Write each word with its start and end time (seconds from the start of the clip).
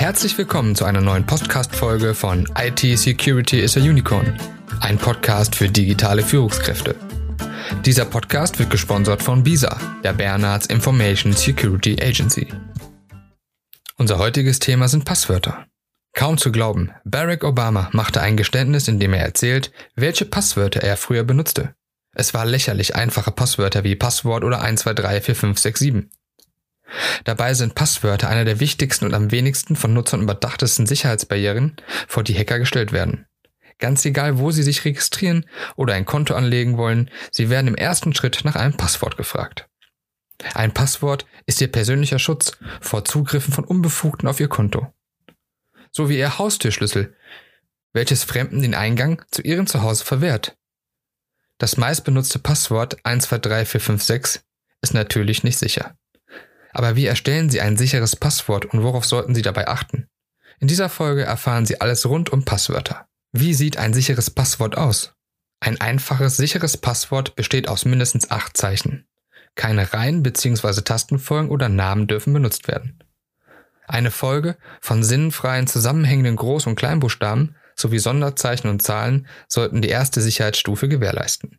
Herzlich 0.00 0.38
willkommen 0.38 0.74
zu 0.74 0.86
einer 0.86 1.02
neuen 1.02 1.26
Podcast-Folge 1.26 2.14
von 2.14 2.48
IT 2.56 2.80
Security 2.98 3.60
is 3.60 3.76
a 3.76 3.80
Unicorn, 3.80 4.34
ein 4.80 4.96
Podcast 4.96 5.54
für 5.54 5.68
digitale 5.68 6.22
Führungskräfte. 6.22 6.96
Dieser 7.84 8.06
Podcast 8.06 8.58
wird 8.58 8.70
gesponsert 8.70 9.22
von 9.22 9.42
BISA, 9.42 9.78
der 10.02 10.14
Bernards 10.14 10.68
Information 10.68 11.34
Security 11.34 11.98
Agency. 12.00 12.48
Unser 13.98 14.16
heutiges 14.16 14.58
Thema 14.58 14.88
sind 14.88 15.04
Passwörter. 15.04 15.66
Kaum 16.14 16.38
zu 16.38 16.50
glauben, 16.50 16.92
Barack 17.04 17.44
Obama 17.44 17.90
machte 17.92 18.22
ein 18.22 18.38
Geständnis, 18.38 18.88
in 18.88 19.00
dem 19.00 19.12
er 19.12 19.22
erzählt, 19.22 19.70
welche 19.96 20.24
Passwörter 20.24 20.80
er 20.80 20.96
früher 20.96 21.24
benutzte. 21.24 21.74
Es 22.14 22.32
war 22.32 22.46
lächerlich 22.46 22.96
einfache 22.96 23.32
Passwörter 23.32 23.84
wie 23.84 23.96
Passwort 23.96 24.44
oder 24.44 24.62
12345667. 24.64 26.06
Dabei 27.24 27.54
sind 27.54 27.74
Passwörter 27.74 28.28
einer 28.28 28.44
der 28.44 28.60
wichtigsten 28.60 29.04
und 29.04 29.14
am 29.14 29.30
wenigsten 29.30 29.76
von 29.76 29.92
Nutzern 29.92 30.22
überdachtesten 30.22 30.86
Sicherheitsbarrieren, 30.86 31.76
vor 32.08 32.22
die 32.22 32.36
Hacker 32.36 32.58
gestellt 32.58 32.92
werden. 32.92 33.26
Ganz 33.78 34.04
egal, 34.04 34.38
wo 34.38 34.50
Sie 34.50 34.62
sich 34.62 34.84
registrieren 34.84 35.46
oder 35.76 35.94
ein 35.94 36.04
Konto 36.04 36.34
anlegen 36.34 36.76
wollen, 36.76 37.10
Sie 37.32 37.48
werden 37.48 37.68
im 37.68 37.74
ersten 37.74 38.14
Schritt 38.14 38.40
nach 38.44 38.56
einem 38.56 38.76
Passwort 38.76 39.16
gefragt. 39.16 39.68
Ein 40.54 40.72
Passwort 40.72 41.26
ist 41.46 41.60
Ihr 41.60 41.72
persönlicher 41.72 42.18
Schutz 42.18 42.52
vor 42.80 43.04
Zugriffen 43.04 43.52
von 43.52 43.64
Unbefugten 43.64 44.28
auf 44.28 44.40
Ihr 44.40 44.48
Konto. 44.48 44.92
So 45.90 46.08
wie 46.08 46.18
Ihr 46.18 46.38
Haustürschlüssel, 46.38 47.16
welches 47.92 48.24
Fremden 48.24 48.62
den 48.62 48.74
Eingang 48.74 49.22
zu 49.30 49.42
Ihrem 49.42 49.66
Zuhause 49.66 50.04
verwehrt. 50.04 50.56
Das 51.58 51.76
meistbenutzte 51.76 52.38
Passwort 52.38 52.96
123456 53.04 54.42
ist 54.82 54.94
natürlich 54.94 55.42
nicht 55.42 55.58
sicher. 55.58 55.94
Aber 56.72 56.96
wie 56.96 57.06
erstellen 57.06 57.50
Sie 57.50 57.60
ein 57.60 57.76
sicheres 57.76 58.16
Passwort 58.16 58.66
und 58.66 58.82
worauf 58.82 59.04
sollten 59.04 59.34
Sie 59.34 59.42
dabei 59.42 59.68
achten? 59.68 60.08
In 60.58 60.68
dieser 60.68 60.88
Folge 60.88 61.22
erfahren 61.22 61.66
Sie 61.66 61.80
alles 61.80 62.06
rund 62.06 62.30
um 62.30 62.44
Passwörter. 62.44 63.06
Wie 63.32 63.54
sieht 63.54 63.76
ein 63.76 63.94
sicheres 63.94 64.30
Passwort 64.30 64.76
aus? 64.76 65.14
Ein 65.60 65.80
einfaches, 65.80 66.36
sicheres 66.36 66.76
Passwort 66.76 67.36
besteht 67.36 67.68
aus 67.68 67.84
mindestens 67.84 68.30
acht 68.30 68.56
Zeichen. 68.56 69.06
Keine 69.54 69.92
Reihen 69.92 70.22
bzw. 70.22 70.82
Tastenfolgen 70.82 71.50
oder 71.50 71.68
Namen 71.68 72.06
dürfen 72.06 72.32
benutzt 72.32 72.68
werden. 72.68 73.02
Eine 73.86 74.10
Folge 74.10 74.56
von 74.80 75.02
sinnfreien, 75.02 75.66
zusammenhängenden 75.66 76.36
Groß- 76.36 76.68
und 76.68 76.76
Kleinbuchstaben 76.76 77.56
sowie 77.74 77.98
Sonderzeichen 77.98 78.68
und 78.68 78.82
Zahlen 78.82 79.26
sollten 79.48 79.82
die 79.82 79.88
erste 79.88 80.20
Sicherheitsstufe 80.20 80.88
gewährleisten. 80.88 81.58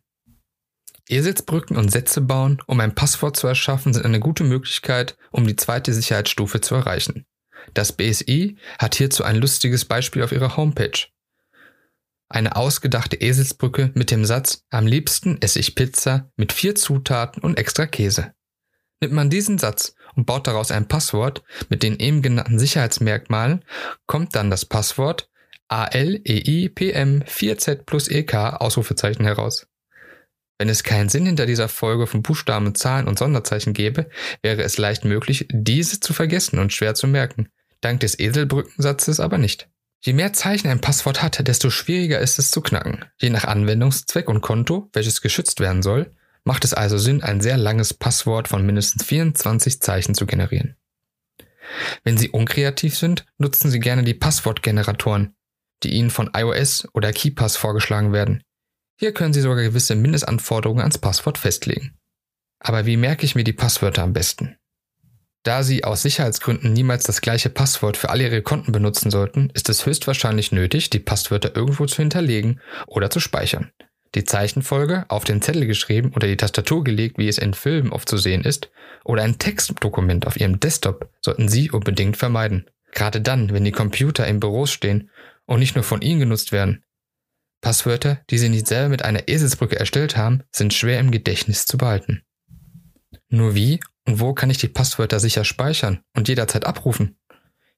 Eselsbrücken 1.08 1.76
und 1.76 1.90
Sätze 1.90 2.20
bauen, 2.20 2.62
um 2.66 2.80
ein 2.80 2.94
Passwort 2.94 3.36
zu 3.36 3.46
erschaffen, 3.46 3.92
sind 3.92 4.04
eine 4.04 4.20
gute 4.20 4.44
Möglichkeit, 4.44 5.16
um 5.30 5.46
die 5.46 5.56
zweite 5.56 5.92
Sicherheitsstufe 5.92 6.60
zu 6.60 6.74
erreichen. 6.74 7.26
Das 7.74 7.92
BSI 7.92 8.56
hat 8.78 8.94
hierzu 8.94 9.24
ein 9.24 9.36
lustiges 9.36 9.84
Beispiel 9.84 10.22
auf 10.22 10.32
ihrer 10.32 10.56
Homepage. 10.56 11.08
Eine 12.28 12.56
ausgedachte 12.56 13.16
Eselsbrücke 13.16 13.90
mit 13.94 14.10
dem 14.10 14.24
Satz 14.24 14.64
Am 14.70 14.86
liebsten 14.86 15.36
esse 15.42 15.58
ich 15.58 15.74
Pizza 15.74 16.30
mit 16.36 16.52
vier 16.52 16.74
Zutaten 16.74 17.42
und 17.42 17.58
extra 17.58 17.86
Käse. 17.86 18.32
Nimmt 19.00 19.12
man 19.12 19.30
diesen 19.30 19.58
Satz 19.58 19.94
und 20.14 20.26
baut 20.26 20.46
daraus 20.46 20.70
ein 20.70 20.88
Passwort 20.88 21.42
mit 21.68 21.82
den 21.82 21.98
eben 21.98 22.22
genannten 22.22 22.58
Sicherheitsmerkmalen, 22.58 23.64
kommt 24.06 24.34
dann 24.34 24.48
das 24.48 24.64
Passwort 24.64 25.28
ALEIPM 25.68 27.22
4Z 27.24 27.84
plus 27.84 28.08
EK 28.08 28.34
Ausrufezeichen 28.34 29.24
heraus. 29.24 29.66
Wenn 30.62 30.68
es 30.68 30.84
keinen 30.84 31.08
Sinn 31.08 31.26
hinter 31.26 31.44
dieser 31.44 31.68
Folge 31.68 32.06
von 32.06 32.22
Buchstaben, 32.22 32.76
Zahlen 32.76 33.08
und 33.08 33.18
Sonderzeichen 33.18 33.72
gäbe, 33.72 34.08
wäre 34.42 34.62
es 34.62 34.78
leicht 34.78 35.04
möglich, 35.04 35.48
diese 35.50 35.98
zu 35.98 36.12
vergessen 36.12 36.60
und 36.60 36.72
schwer 36.72 36.94
zu 36.94 37.08
merken. 37.08 37.48
Dank 37.80 37.98
des 37.98 38.16
Eselbrückensatzes 38.16 39.18
aber 39.18 39.38
nicht. 39.38 39.68
Je 40.02 40.12
mehr 40.12 40.32
Zeichen 40.32 40.68
ein 40.68 40.80
Passwort 40.80 41.20
hat, 41.20 41.48
desto 41.48 41.68
schwieriger 41.68 42.20
ist 42.20 42.38
es 42.38 42.52
zu 42.52 42.60
knacken. 42.60 43.04
Je 43.20 43.30
nach 43.30 43.42
Anwendungszweck 43.42 44.28
und 44.28 44.40
Konto, 44.40 44.88
welches 44.92 45.20
geschützt 45.20 45.58
werden 45.58 45.82
soll, 45.82 46.14
macht 46.44 46.64
es 46.64 46.74
also 46.74 46.96
Sinn, 46.96 47.24
ein 47.24 47.40
sehr 47.40 47.56
langes 47.56 47.92
Passwort 47.92 48.46
von 48.46 48.64
mindestens 48.64 49.02
24 49.02 49.80
Zeichen 49.80 50.14
zu 50.14 50.26
generieren. 50.26 50.76
Wenn 52.04 52.16
Sie 52.16 52.30
unkreativ 52.30 52.96
sind, 52.96 53.26
nutzen 53.36 53.68
Sie 53.68 53.80
gerne 53.80 54.04
die 54.04 54.14
Passwortgeneratoren, 54.14 55.34
die 55.82 55.90
Ihnen 55.94 56.10
von 56.10 56.30
iOS 56.36 56.86
oder 56.92 57.12
KeyPass 57.12 57.56
vorgeschlagen 57.56 58.12
werden. 58.12 58.44
Hier 59.02 59.12
können 59.12 59.32
Sie 59.32 59.40
sogar 59.40 59.64
gewisse 59.64 59.96
Mindestanforderungen 59.96 60.78
ans 60.78 60.96
Passwort 60.96 61.36
festlegen. 61.36 61.98
Aber 62.60 62.86
wie 62.86 62.96
merke 62.96 63.26
ich 63.26 63.34
mir 63.34 63.42
die 63.42 63.52
Passwörter 63.52 64.04
am 64.04 64.12
besten? 64.12 64.54
Da 65.42 65.64
Sie 65.64 65.82
aus 65.82 66.02
Sicherheitsgründen 66.02 66.72
niemals 66.72 67.02
das 67.02 67.20
gleiche 67.20 67.50
Passwort 67.50 67.96
für 67.96 68.10
alle 68.10 68.22
Ihre 68.22 68.42
Konten 68.42 68.70
benutzen 68.70 69.10
sollten, 69.10 69.50
ist 69.54 69.68
es 69.68 69.86
höchstwahrscheinlich 69.86 70.52
nötig, 70.52 70.88
die 70.88 71.00
Passwörter 71.00 71.56
irgendwo 71.56 71.84
zu 71.86 71.96
hinterlegen 71.96 72.60
oder 72.86 73.10
zu 73.10 73.18
speichern. 73.18 73.72
Die 74.14 74.22
Zeichenfolge 74.22 75.04
auf 75.08 75.24
den 75.24 75.42
Zettel 75.42 75.66
geschrieben 75.66 76.12
oder 76.14 76.28
die 76.28 76.36
Tastatur 76.36 76.84
gelegt, 76.84 77.18
wie 77.18 77.26
es 77.26 77.38
in 77.38 77.54
Filmen 77.54 77.90
oft 77.90 78.08
zu 78.08 78.18
sehen 78.18 78.44
ist, 78.44 78.70
oder 79.04 79.24
ein 79.24 79.40
Textdokument 79.40 80.28
auf 80.28 80.38
Ihrem 80.38 80.60
Desktop 80.60 81.10
sollten 81.20 81.48
Sie 81.48 81.72
unbedingt 81.72 82.16
vermeiden. 82.16 82.70
Gerade 82.92 83.20
dann, 83.20 83.52
wenn 83.52 83.64
die 83.64 83.72
Computer 83.72 84.28
in 84.28 84.38
Büros 84.38 84.70
stehen 84.70 85.10
und 85.44 85.58
nicht 85.58 85.74
nur 85.74 85.82
von 85.82 86.02
Ihnen 86.02 86.20
genutzt 86.20 86.52
werden, 86.52 86.84
Passwörter, 87.62 88.20
die 88.28 88.36
Sie 88.36 88.50
nicht 88.50 88.66
selber 88.66 88.90
mit 88.90 89.04
einer 89.04 89.28
Eselsbrücke 89.28 89.78
erstellt 89.78 90.16
haben, 90.16 90.42
sind 90.50 90.74
schwer 90.74 91.00
im 91.00 91.10
Gedächtnis 91.10 91.64
zu 91.64 91.78
behalten. 91.78 92.22
Nur 93.28 93.54
wie 93.54 93.80
und 94.06 94.20
wo 94.20 94.34
kann 94.34 94.50
ich 94.50 94.58
die 94.58 94.68
Passwörter 94.68 95.20
sicher 95.20 95.44
speichern 95.44 96.00
und 96.14 96.28
jederzeit 96.28 96.66
abrufen? 96.66 97.16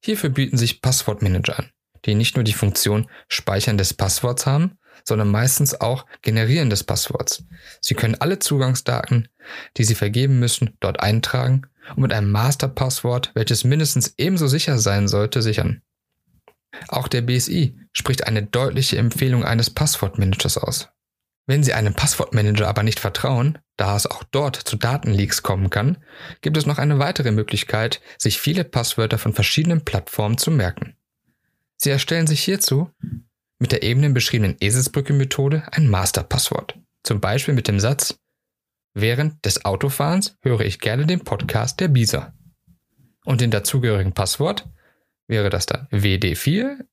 Hierfür 0.02 0.30
bieten 0.30 0.56
sich 0.56 0.82
Passwortmanager 0.82 1.58
an, 1.58 1.70
die 2.06 2.14
nicht 2.14 2.34
nur 2.34 2.44
die 2.44 2.54
Funktion 2.54 3.08
Speichern 3.28 3.78
des 3.78 3.94
Passworts 3.94 4.46
haben, 4.46 4.78
sondern 5.04 5.28
meistens 5.28 5.80
auch 5.80 6.06
Generieren 6.22 6.70
des 6.70 6.82
Passworts. 6.82 7.44
Sie 7.80 7.94
können 7.94 8.14
alle 8.14 8.38
Zugangsdaten, 8.38 9.28
die 9.76 9.84
Sie 9.84 9.94
vergeben 9.94 10.38
müssen, 10.38 10.76
dort 10.80 11.00
eintragen 11.00 11.66
und 11.90 12.02
mit 12.02 12.12
einem 12.12 12.30
Masterpasswort, 12.30 13.32
welches 13.34 13.64
mindestens 13.64 14.14
ebenso 14.16 14.46
sicher 14.46 14.78
sein 14.78 15.08
sollte, 15.08 15.42
sichern. 15.42 15.82
Auch 16.88 17.08
der 17.08 17.22
BSI 17.22 17.78
spricht 17.92 18.26
eine 18.26 18.42
deutliche 18.42 18.98
Empfehlung 18.98 19.44
eines 19.44 19.70
Passwortmanagers 19.70 20.58
aus. 20.58 20.88
Wenn 21.46 21.62
Sie 21.62 21.74
einem 21.74 21.94
Passwortmanager 21.94 22.68
aber 22.68 22.82
nicht 22.82 23.00
vertrauen, 23.00 23.58
da 23.76 23.96
es 23.96 24.06
auch 24.06 24.24
dort 24.24 24.56
zu 24.56 24.76
Datenleaks 24.76 25.42
kommen 25.42 25.68
kann, 25.68 25.98
gibt 26.40 26.56
es 26.56 26.64
noch 26.64 26.78
eine 26.78 26.98
weitere 26.98 27.32
Möglichkeit, 27.32 28.00
sich 28.18 28.38
viele 28.38 28.64
Passwörter 28.64 29.18
von 29.18 29.34
verschiedenen 29.34 29.84
Plattformen 29.84 30.38
zu 30.38 30.50
merken. 30.50 30.96
Sie 31.76 31.90
erstellen 31.90 32.26
sich 32.26 32.42
hierzu 32.42 32.90
mit 33.58 33.72
der 33.72 33.82
eben 33.82 34.14
beschriebenen 34.14 34.56
Eselsbrücke-Methode 34.60 35.64
ein 35.70 35.88
Masterpasswort. 35.88 36.78
Zum 37.02 37.20
Beispiel 37.20 37.54
mit 37.54 37.68
dem 37.68 37.80
Satz 37.80 38.18
Während 38.94 39.44
des 39.44 39.64
Autofahrens 39.64 40.36
höre 40.42 40.60
ich 40.60 40.78
gerne 40.78 41.06
den 41.06 41.20
Podcast 41.20 41.80
der 41.80 41.88
BISA. 41.88 42.32
Und 43.24 43.40
den 43.40 43.50
dazugehörigen 43.50 44.12
Passwort 44.12 44.68
wäre 45.26 45.50
das 45.50 45.66
dann 45.66 45.88
WD4 45.90 46.84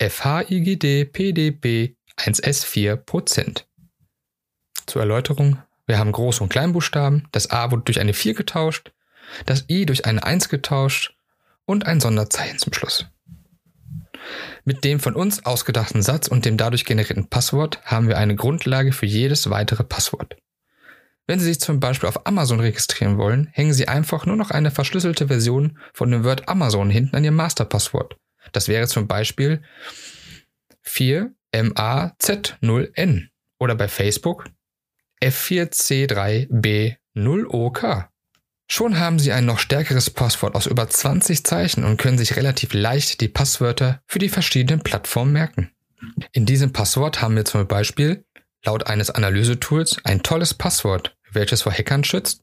FHIGD 0.00 1.12
PDB 1.12 1.96
1S4 2.16 3.00
Zur 4.86 5.02
Erläuterung, 5.02 5.62
wir 5.86 5.98
haben 5.98 6.12
Groß- 6.12 6.40
und 6.40 6.48
Kleinbuchstaben, 6.48 7.28
das 7.32 7.50
A 7.50 7.70
wurde 7.70 7.82
durch 7.84 8.00
eine 8.00 8.14
4 8.14 8.34
getauscht, 8.34 8.92
das 9.46 9.64
I 9.68 9.86
durch 9.86 10.06
eine 10.06 10.24
1 10.24 10.48
getauscht 10.48 11.14
und 11.64 11.86
ein 11.86 12.00
Sonderzeichen 12.00 12.58
zum 12.58 12.72
Schluss. 12.72 13.06
Mit 14.64 14.84
dem 14.84 15.00
von 15.00 15.14
uns 15.14 15.44
ausgedachten 15.44 16.02
Satz 16.02 16.28
und 16.28 16.44
dem 16.44 16.56
dadurch 16.56 16.84
generierten 16.84 17.28
Passwort 17.28 17.80
haben 17.84 18.08
wir 18.08 18.16
eine 18.16 18.36
Grundlage 18.36 18.92
für 18.92 19.06
jedes 19.06 19.50
weitere 19.50 19.84
Passwort. 19.84 20.36
Wenn 21.26 21.38
Sie 21.38 21.46
sich 21.46 21.60
zum 21.60 21.80
Beispiel 21.80 22.06
auf 22.08 22.26
Amazon 22.26 22.60
registrieren 22.60 23.16
wollen, 23.16 23.48
hängen 23.52 23.72
Sie 23.72 23.88
einfach 23.88 24.26
nur 24.26 24.36
noch 24.36 24.50
eine 24.50 24.70
verschlüsselte 24.70 25.28
Version 25.28 25.78
von 25.94 26.10
dem 26.10 26.22
Word 26.24 26.46
Amazon 26.48 26.90
hinten 26.90 27.16
an 27.16 27.24
Ihr 27.24 27.32
Masterpasswort. 27.32 28.18
Das 28.52 28.68
wäre 28.68 28.86
zum 28.88 29.06
Beispiel 29.06 29.62
4MAZ0N 30.86 33.28
oder 33.58 33.74
bei 33.74 33.88
Facebook 33.88 34.44
F4C3B0OK. 35.22 38.08
Schon 38.66 38.98
haben 38.98 39.18
Sie 39.18 39.32
ein 39.32 39.46
noch 39.46 39.58
stärkeres 39.58 40.10
Passwort 40.10 40.54
aus 40.54 40.66
über 40.66 40.86
20 40.88 41.44
Zeichen 41.44 41.84
und 41.84 41.96
können 41.96 42.18
sich 42.18 42.36
relativ 42.36 42.74
leicht 42.74 43.22
die 43.22 43.28
Passwörter 43.28 44.02
für 44.06 44.18
die 44.18 44.28
verschiedenen 44.28 44.82
Plattformen 44.82 45.32
merken. 45.32 45.70
In 46.32 46.44
diesem 46.44 46.72
Passwort 46.72 47.22
haben 47.22 47.36
wir 47.36 47.44
zum 47.44 47.64
Beispiel 47.66 48.24
laut 48.64 48.86
eines 48.86 49.10
Analysetools 49.10 49.98
ein 50.04 50.22
tolles 50.22 50.54
Passwort, 50.54 51.16
welches 51.32 51.62
vor 51.62 51.72
Hackern 51.72 52.04
schützt 52.04 52.42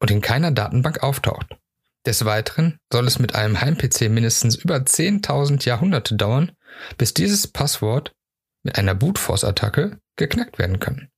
und 0.00 0.10
in 0.10 0.20
keiner 0.20 0.50
Datenbank 0.50 1.02
auftaucht. 1.02 1.46
Des 2.04 2.24
Weiteren 2.24 2.78
soll 2.92 3.06
es 3.06 3.18
mit 3.18 3.34
einem 3.34 3.60
Heim-PC 3.60 4.10
mindestens 4.10 4.56
über 4.56 4.76
10.000 4.76 5.64
Jahrhunderte 5.64 6.16
dauern, 6.16 6.52
bis 6.98 7.14
dieses 7.14 7.46
Passwort 7.46 8.12
mit 8.64 8.76
einer 8.76 8.94
Boot 8.94 9.18
Force-Attacke 9.18 9.98
geknackt 10.16 10.58
werden 10.58 10.80
kann. 10.80 11.08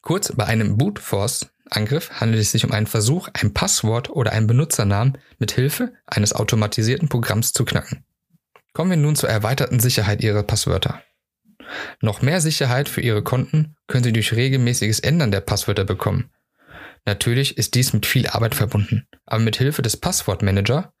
Kurz, 0.00 0.32
bei 0.34 0.46
einem 0.46 0.78
Boot 0.78 0.98
Force-Angriff 0.98 2.10
handelt 2.20 2.40
es 2.40 2.52
sich 2.52 2.64
um 2.64 2.72
einen 2.72 2.86
Versuch, 2.86 3.28
ein 3.34 3.52
Passwort 3.52 4.10
oder 4.10 4.32
einen 4.32 4.46
Benutzernamen 4.46 5.18
mit 5.38 5.52
Hilfe 5.52 5.92
eines 6.06 6.32
automatisierten 6.32 7.08
Programms 7.08 7.52
zu 7.52 7.64
knacken. 7.64 8.04
Kommen 8.72 8.90
wir 8.90 8.96
nun 8.96 9.16
zur 9.16 9.28
erweiterten 9.28 9.78
Sicherheit 9.78 10.22
Ihrer 10.22 10.42
Passwörter. 10.42 11.02
Noch 12.00 12.22
mehr 12.22 12.40
Sicherheit 12.40 12.88
für 12.88 13.00
Ihre 13.00 13.22
Konten 13.22 13.76
können 13.86 14.04
Sie 14.04 14.12
durch 14.12 14.32
regelmäßiges 14.32 15.00
Ändern 15.00 15.30
der 15.30 15.40
Passwörter 15.40 15.84
bekommen. 15.84 16.30
Natürlich 17.06 17.58
ist 17.58 17.74
dies 17.74 17.92
mit 17.92 18.06
viel 18.06 18.26
Arbeit 18.28 18.54
verbunden, 18.54 19.06
aber 19.26 19.42
mit 19.42 19.56
Hilfe 19.56 19.82
des 19.82 19.96
Passwortmanager 19.96 20.92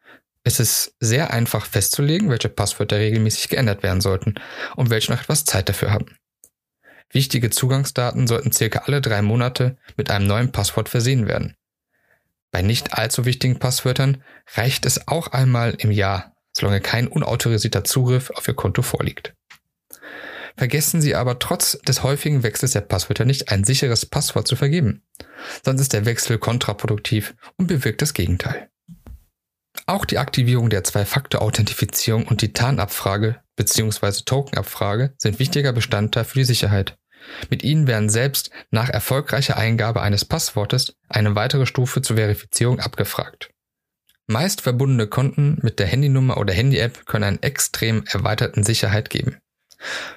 ist 0.44 0.60
es 0.60 0.94
sehr 1.00 1.32
einfach 1.32 1.64
festzulegen, 1.64 2.28
welche 2.28 2.50
Passwörter 2.50 2.98
regelmäßig 2.98 3.48
geändert 3.48 3.82
werden 3.82 4.02
sollten 4.02 4.34
und 4.76 4.90
welche 4.90 5.10
noch 5.10 5.20
etwas 5.20 5.44
Zeit 5.46 5.68
dafür 5.70 5.90
haben. 5.90 6.16
Wichtige 7.10 7.48
Zugangsdaten 7.50 8.26
sollten 8.26 8.52
circa 8.52 8.80
alle 8.80 9.00
drei 9.00 9.22
Monate 9.22 9.78
mit 9.96 10.10
einem 10.10 10.26
neuen 10.26 10.52
Passwort 10.52 10.88
versehen 10.88 11.26
werden. 11.26 11.56
Bei 12.50 12.60
nicht 12.60 12.94
allzu 12.94 13.24
wichtigen 13.24 13.58
Passwörtern 13.58 14.22
reicht 14.54 14.84
es 14.84 15.08
auch 15.08 15.28
einmal 15.28 15.74
im 15.78 15.90
Jahr, 15.90 16.34
solange 16.52 16.80
kein 16.80 17.08
unautorisierter 17.08 17.84
Zugriff 17.84 18.30
auf 18.30 18.46
Ihr 18.46 18.54
Konto 18.54 18.82
vorliegt. 18.82 19.34
Vergessen 20.56 21.00
Sie 21.00 21.14
aber 21.14 21.38
trotz 21.40 21.78
des 21.80 22.02
häufigen 22.02 22.42
Wechsels 22.42 22.72
der 22.72 22.82
Passwörter 22.82 23.24
nicht, 23.24 23.50
ein 23.50 23.64
sicheres 23.64 24.06
Passwort 24.06 24.46
zu 24.46 24.54
vergeben. 24.54 25.02
Sonst 25.64 25.80
ist 25.80 25.92
der 25.92 26.04
Wechsel 26.04 26.38
kontraproduktiv 26.38 27.34
und 27.56 27.66
bewirkt 27.66 28.02
das 28.02 28.14
Gegenteil. 28.14 28.68
Auch 29.86 30.04
die 30.04 30.18
Aktivierung 30.18 30.70
der 30.70 30.84
Zwei-Faktor-Authentifizierung 30.84 32.26
und 32.26 32.40
die 32.40 32.52
Tarnabfrage 32.52 33.40
bzw. 33.56 34.22
Tokenabfrage 34.24 35.14
sind 35.18 35.38
wichtiger 35.38 35.72
Bestandteil 35.72 36.24
für 36.24 36.38
die 36.38 36.44
Sicherheit. 36.44 36.96
Mit 37.50 37.64
ihnen 37.64 37.86
werden 37.86 38.08
selbst 38.08 38.50
nach 38.70 38.88
erfolgreicher 38.88 39.56
Eingabe 39.56 40.02
eines 40.02 40.24
Passwortes 40.24 40.94
eine 41.08 41.34
weitere 41.34 41.66
Stufe 41.66 42.02
zur 42.02 42.16
Verifizierung 42.16 42.80
abgefragt. 42.80 43.50
Meist 44.26 44.62
verbundene 44.62 45.06
Konten 45.06 45.58
mit 45.62 45.78
der 45.78 45.86
Handynummer 45.86 46.38
oder 46.38 46.54
Handy-App 46.54 47.06
können 47.06 47.24
einen 47.24 47.42
extrem 47.42 48.04
erweiterten 48.06 48.62
Sicherheit 48.62 49.10
geben. 49.10 49.38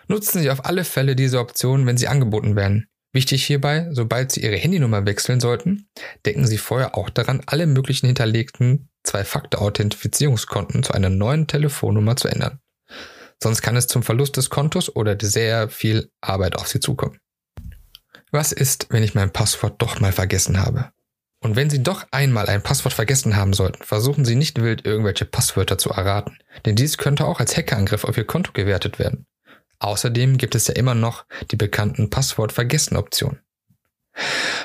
Nutzen 0.07 0.41
Sie 0.41 0.49
auf 0.49 0.65
alle 0.65 0.83
Fälle 0.83 1.15
diese 1.15 1.39
Option, 1.39 1.85
wenn 1.85 1.97
sie 1.97 2.07
angeboten 2.07 2.55
werden. 2.55 2.87
Wichtig 3.13 3.45
hierbei, 3.45 3.87
sobald 3.91 4.31
Sie 4.31 4.41
Ihre 4.43 4.57
Handynummer 4.57 5.05
wechseln 5.05 5.39
sollten, 5.39 5.87
denken 6.25 6.45
Sie 6.45 6.57
vorher 6.57 6.95
auch 6.95 7.09
daran, 7.09 7.41
alle 7.45 7.65
möglichen 7.65 8.05
hinterlegten 8.05 8.89
Zwei-Faktor-Authentifizierungskonten 9.03 10.83
zu 10.83 10.93
einer 10.93 11.09
neuen 11.09 11.47
Telefonnummer 11.47 12.15
zu 12.15 12.27
ändern. 12.27 12.59
Sonst 13.41 13.61
kann 13.61 13.75
es 13.75 13.87
zum 13.87 14.03
Verlust 14.03 14.37
des 14.37 14.49
Kontos 14.49 14.95
oder 14.95 15.17
sehr 15.21 15.69
viel 15.69 16.11
Arbeit 16.21 16.55
auf 16.55 16.67
Sie 16.67 16.79
zukommen. 16.79 17.19
Was 18.31 18.51
ist, 18.51 18.87
wenn 18.89 19.03
ich 19.03 19.15
mein 19.15 19.31
Passwort 19.31 19.81
doch 19.81 19.99
mal 19.99 20.11
vergessen 20.11 20.59
habe? 20.59 20.91
Und 21.39 21.55
wenn 21.55 21.69
Sie 21.69 21.83
doch 21.83 22.05
einmal 22.11 22.47
ein 22.47 22.63
Passwort 22.63 22.93
vergessen 22.93 23.35
haben 23.35 23.53
sollten, 23.53 23.83
versuchen 23.83 24.25
Sie 24.25 24.35
nicht 24.35 24.61
wild 24.61 24.85
irgendwelche 24.85 25.25
Passwörter 25.25 25.77
zu 25.77 25.91
erraten, 25.91 26.37
denn 26.65 26.75
dies 26.75 26.97
könnte 26.97 27.25
auch 27.25 27.39
als 27.39 27.55
Hackerangriff 27.55 28.03
auf 28.03 28.17
Ihr 28.17 28.25
Konto 28.25 28.51
gewertet 28.51 28.99
werden. 28.99 29.27
Außerdem 29.79 30.37
gibt 30.37 30.55
es 30.55 30.67
ja 30.67 30.75
immer 30.75 30.95
noch 30.95 31.25
die 31.51 31.55
bekannten 31.55 32.09
Passwort-Vergessen-Optionen. 32.09 33.39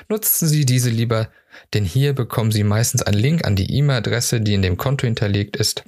Nutzen 0.09 0.49
Sie 0.49 0.65
diese 0.65 0.91
lieber, 0.91 1.31
denn 1.75 1.85
hier 1.85 2.15
bekommen 2.15 2.51
Sie 2.51 2.65
meistens 2.65 3.03
einen 3.03 3.19
Link 3.19 3.47
an 3.47 3.57
die 3.57 3.71
E-Mail-Adresse, 3.77 4.41
die 4.41 4.55
in 4.55 4.63
dem 4.63 4.77
Konto 4.77 5.07
hinterlegt 5.07 5.57
ist, 5.57 5.85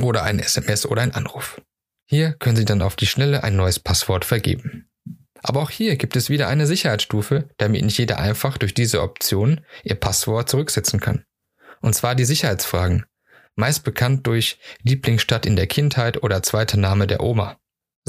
oder 0.00 0.22
ein 0.22 0.38
SMS 0.38 0.86
oder 0.86 1.02
ein 1.02 1.14
Anruf. 1.14 1.60
Hier 2.06 2.32
können 2.32 2.56
Sie 2.56 2.64
dann 2.64 2.82
auf 2.82 2.96
die 2.96 3.06
Schnelle 3.06 3.44
ein 3.44 3.56
neues 3.56 3.78
Passwort 3.78 4.24
vergeben. 4.24 4.88
Aber 5.42 5.60
auch 5.60 5.70
hier 5.70 5.96
gibt 5.96 6.16
es 6.16 6.28
wieder 6.28 6.48
eine 6.48 6.66
Sicherheitsstufe, 6.66 7.48
damit 7.56 7.84
nicht 7.84 7.98
jeder 7.98 8.18
einfach 8.18 8.58
durch 8.58 8.74
diese 8.74 9.02
Option 9.02 9.60
Ihr 9.84 9.94
Passwort 9.94 10.48
zurücksetzen 10.48 11.00
kann. 11.00 11.24
Und 11.80 11.94
zwar 11.94 12.14
die 12.14 12.24
Sicherheitsfragen, 12.24 13.06
meist 13.54 13.84
bekannt 13.84 14.26
durch 14.26 14.58
Lieblingsstadt 14.82 15.46
in 15.46 15.56
der 15.56 15.66
Kindheit 15.66 16.22
oder 16.22 16.42
zweiter 16.42 16.76
Name 16.76 17.06
der 17.06 17.22
Oma. 17.22 17.59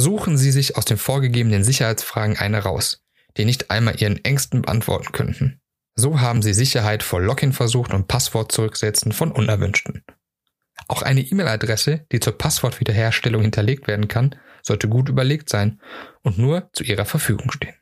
Suchen 0.01 0.36
Sie 0.36 0.50
sich 0.50 0.77
aus 0.77 0.86
den 0.86 0.98
vorgegebenen 0.98 1.63
Sicherheitsfragen 1.63 2.36
eine 2.36 2.63
raus, 2.63 3.03
die 3.38 3.45
nicht 3.45 3.69
einmal 3.69 4.01
Ihren 4.01 4.25
Ängsten 4.25 4.63
beantworten 4.63 5.12
könnten. 5.12 5.62
So 5.94 6.19
haben 6.19 6.42
Sie 6.42 6.56
Sicherheit 6.56 7.03
vor 7.03 7.21
Login-Versuchen 7.21 7.94
und 7.94 8.07
Passwort 8.07 8.51
zurücksetzen 8.51 9.12
von 9.12 9.31
Unerwünschten. 9.31 10.03
Auch 10.88 11.03
eine 11.03 11.21
E-Mail-Adresse, 11.21 12.07
die 12.12 12.19
zur 12.19 12.36
Passwortwiederherstellung 12.36 13.44
hinterlegt 13.44 13.88
werden 13.88 14.07
kann, 14.07 14.36
sollte 14.63 14.89
gut 14.89 15.07
überlegt 15.07 15.50
sein 15.50 15.80
und 16.24 16.39
nur 16.39 16.71
zu 16.74 16.83
Ihrer 16.83 17.06
Verfügung 17.06 17.51
stehen. 17.51 17.75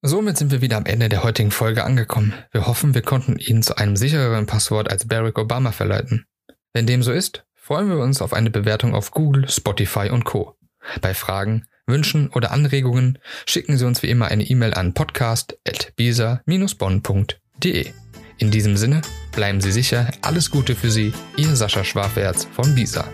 Somit 0.00 0.38
sind 0.38 0.52
wir 0.52 0.62
wieder 0.62 0.78
am 0.78 0.86
Ende 0.86 1.10
der 1.10 1.24
heutigen 1.24 1.50
Folge 1.50 1.84
angekommen. 1.84 2.32
Wir 2.52 2.68
hoffen, 2.68 2.94
wir 2.94 3.02
konnten 3.02 3.36
Ihnen 3.36 3.62
zu 3.62 3.76
einem 3.76 3.96
sichereren 3.96 4.46
Passwort 4.46 4.90
als 4.90 5.06
Barack 5.06 5.38
Obama 5.38 5.72
verleiten. 5.72 6.24
Wenn 6.72 6.86
dem 6.86 7.02
so 7.02 7.12
ist, 7.12 7.44
freuen 7.54 7.90
wir 7.90 7.98
uns 7.98 8.22
auf 8.22 8.32
eine 8.32 8.48
Bewertung 8.48 8.94
auf 8.94 9.10
Google, 9.10 9.46
Spotify 9.50 10.08
und 10.08 10.24
Co. 10.24 10.56
Bei 11.00 11.14
Fragen, 11.14 11.66
Wünschen 11.86 12.28
oder 12.30 12.50
Anregungen 12.52 13.18
schicken 13.46 13.76
Sie 13.76 13.86
uns 13.86 14.02
wie 14.02 14.08
immer 14.08 14.28
eine 14.28 14.44
E-Mail 14.44 14.72
an 14.74 14.94
podcast.bisa-bonn.de. 14.94 17.92
In 18.38 18.50
diesem 18.50 18.76
Sinne, 18.76 19.02
bleiben 19.32 19.60
Sie 19.60 19.72
sicher, 19.72 20.10
alles 20.22 20.50
Gute 20.50 20.74
für 20.74 20.90
Sie, 20.90 21.12
Ihr 21.36 21.54
Sascha 21.56 21.84
Schwafwärts 21.84 22.48
von 22.52 22.74
Bisa. 22.74 23.06